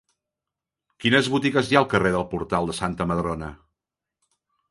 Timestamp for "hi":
1.73-1.77